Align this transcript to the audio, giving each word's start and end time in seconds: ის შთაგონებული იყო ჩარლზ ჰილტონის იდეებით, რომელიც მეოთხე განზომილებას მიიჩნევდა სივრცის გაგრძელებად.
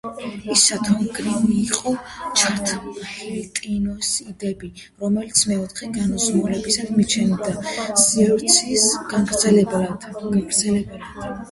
ის 0.53 0.61
შთაგონებული 0.67 1.57
იყო 1.63 1.91
ჩარლზ 2.43 3.03
ჰილტონის 3.09 4.09
იდეებით, 4.33 4.81
რომელიც 5.05 5.43
მეოთხე 5.53 5.91
განზომილებას 5.99 6.81
მიიჩნევდა 6.89 7.55
სივრცის 8.07 8.91
გაგრძელებად. 9.15 10.13